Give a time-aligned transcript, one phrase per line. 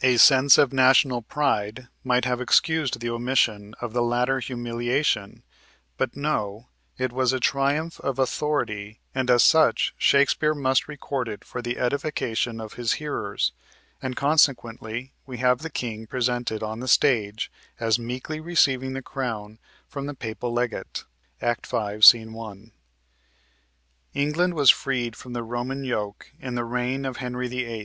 [0.00, 5.42] A sense of national pride might have excused the omission of the latter humiliation,
[5.96, 11.44] but no, it was a triumph of authority, and as such Shakespeare must record it
[11.44, 13.50] for the edification of his hearers,
[14.00, 19.58] and consequently we have the king presented on the stage as meekly receiving the crown
[19.88, 21.02] from the papal legate
[21.42, 22.14] (Act 5, Sc.
[22.18, 22.70] 1).
[24.14, 27.74] England was freed from the Roman yoke in the reign of Henry VIII.